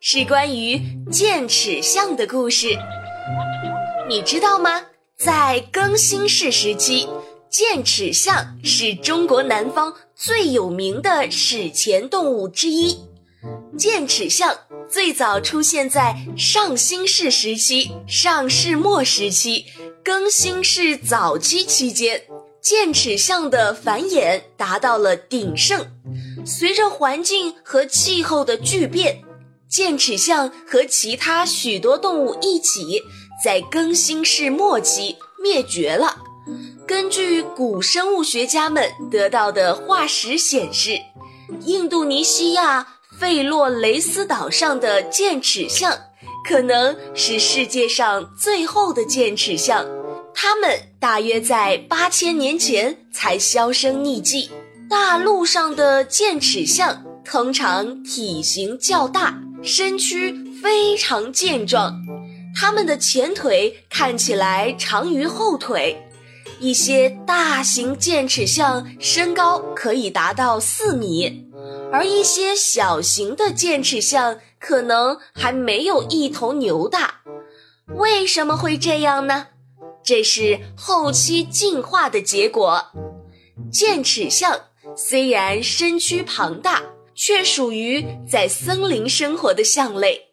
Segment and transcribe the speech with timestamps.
[0.00, 0.80] 是关于
[1.10, 2.68] 剑齿象的故事。
[4.08, 4.86] 你知道吗？
[5.16, 7.08] 在更新世时期，
[7.50, 12.96] 剑齿象是中国南方最有名的史前动物之一。
[13.76, 14.56] 剑齿象
[14.88, 19.66] 最早出现在上新世时期、上世末时期、
[20.04, 22.22] 更新世早期期间。
[22.60, 25.86] 剑齿象的繁衍达到了鼎盛，
[26.44, 29.22] 随着环境和气候的巨变，
[29.68, 33.02] 剑齿象和其他许多动物一起
[33.44, 36.16] 在更新世末期灭绝了。
[36.86, 40.98] 根据古生物学家们得到的化石显示，
[41.64, 42.86] 印度尼西亚
[43.20, 45.98] 费洛雷斯岛上的剑齿象
[46.48, 49.86] 可能是世界上最后的剑齿象。
[50.32, 54.50] 它们大约在八千年前才销声匿迹。
[54.88, 61.94] 大陆上的剑齿象通常体型较大，身躯非常健壮，
[62.56, 66.02] 它们的前腿看起来长于后腿。
[66.58, 71.46] 一些大型剑齿象身高可以达到四米，
[71.92, 77.20] 而一些小型的剑齿象可能还没有一头牛大。
[77.88, 79.48] 为什么会这样呢？
[80.02, 82.86] 这是后期进化的结果。
[83.70, 84.58] 剑齿象
[84.96, 86.82] 虽然身躯庞大，
[87.18, 90.28] 却属于在森林生活的象类。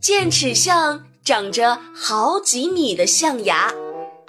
[0.00, 3.74] 剑齿象长着好几米的象牙，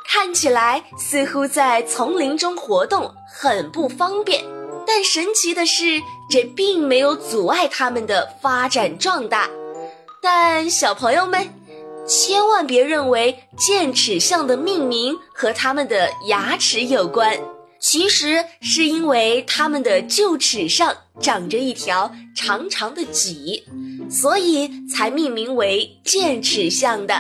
[0.10, 4.44] 看起来似乎在丛林中活动很不方便。
[4.86, 9.50] 但神奇的是，这并没有阻碍它们的发展壮大。
[10.22, 11.48] 但小朋友们。
[12.06, 17.40] 千万别认为剑齿象的命名和它们的牙齿有关，
[17.84, 23.66] 其实是因为它们的臼齿上长着一条长长的脊，
[24.10, 27.14] 所以才命名为剑齿象的。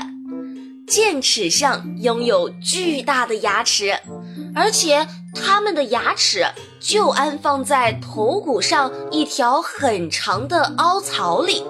[0.88, 4.00] 剑齿象拥有巨大的牙齿，
[4.56, 6.46] 而且它们的牙齿
[6.80, 11.62] 就安放在头骨上一条很长的凹槽里。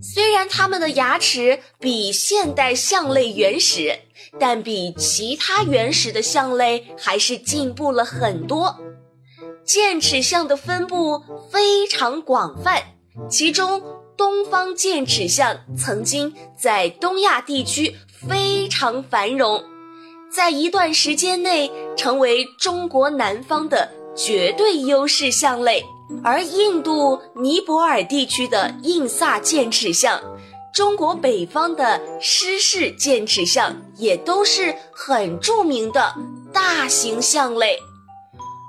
[0.00, 3.98] 虽然它们的牙齿比现代象类原始，
[4.40, 8.76] 但比其他原始的象类还是进步了很多。
[9.64, 12.82] 剑齿象的分布非常广泛，
[13.30, 13.82] 其中
[14.16, 17.94] 东方剑齿象曾经在东亚地区
[18.26, 19.62] 非常繁荣，
[20.30, 25.84] 在一段时间内成为中国南方的绝对优势象类。
[26.22, 30.20] 而印度尼泊尔地区的印萨剑齿象，
[30.72, 36.14] 中国北方的狮氏剑齿象，也都是很著名的
[36.52, 37.78] 大型象类。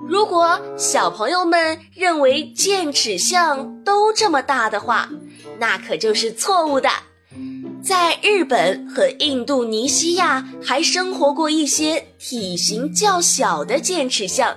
[0.06, 5.08] 如果小朋友们认为剑齿象都这么大的话，
[5.58, 6.90] 那可就是错误的。
[7.82, 14.56] 在日本和印度尼西亚，还生活过一些体型较小的剑齿象，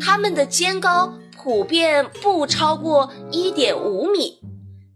[0.00, 1.12] 它们的肩高。
[1.40, 4.40] 普遍不超过一点五米。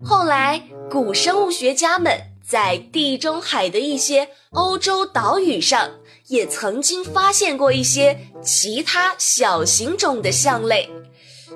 [0.05, 0.61] 后来，
[0.93, 5.89] 古生物学家们在地中海的一些欧洲岛屿上，
[6.27, 10.91] 也曾经发现过一些其他小型种的象类。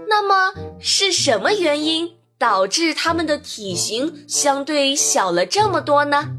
[0.09, 6.31] 那么，是什么原因导致它们的体型相对小了这么多呢？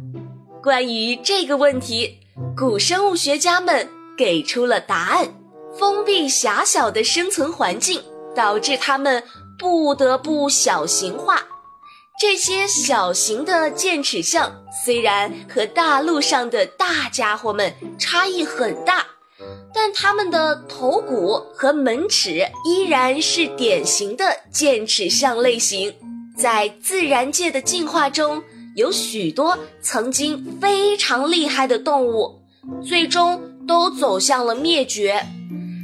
[0.64, 2.18] 关于这个问题，
[2.58, 3.88] 古生物学家们
[4.18, 5.36] 给出了答案：
[5.78, 8.02] 封闭狭小的生存环境。
[8.36, 9.24] 导致它们
[9.58, 11.44] 不得不小型化。
[12.20, 14.52] 这些小型的剑齿象
[14.84, 19.06] 虽然和大陆上的大家伙们差异很大，
[19.72, 25.94] 但它们的头骨和门齿依然是典型的剑齿象类型。
[26.36, 28.42] 在自然界的进化中，
[28.76, 32.42] 有许多曾经非常厉害的动物，
[32.84, 35.24] 最终都走向了灭绝。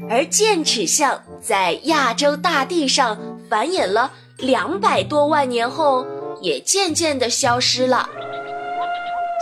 [0.10, 6.06] 而剑齿象在亚洲大地上繁衍了两百多万年后，
[6.44, 8.08] 也渐渐地消失了。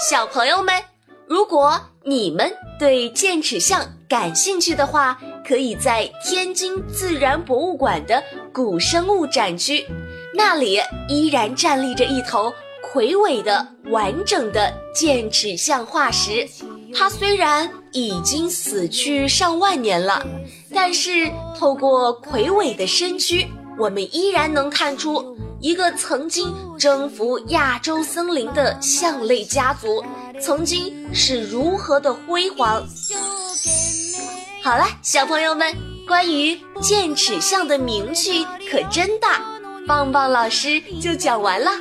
[0.09, 0.81] 小朋友们，
[1.27, 9.85] 如果你们对剑齿象感兴趣的话，可以在天津自然博物馆的古生物展区，
[10.33, 12.53] 那里依然站立着一头
[12.93, 16.47] 魁伟的完整的剑齿象化石。
[16.93, 20.25] 它虽然已经死去上万年了，
[20.73, 23.47] 但是透过魁伟的身躯，
[23.81, 30.05] 我们依然能看出一个曾经征服亚洲森林的象类家族
[30.39, 32.87] 曾经是如何的辉煌。
[34.63, 35.75] 好了，小朋友们，
[36.07, 39.41] 关于剑齿象的名句可真大，
[39.87, 41.71] 棒棒老师就讲完了。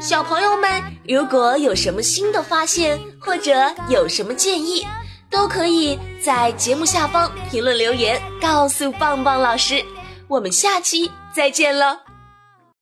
[0.00, 3.52] 小朋友们，如果有什么新的发现，或者
[3.90, 4.86] 有什么建议，
[5.28, 9.84] 都可以在节目下方评论留言告诉棒棒老师。
[10.28, 12.11] 我们下期再见了。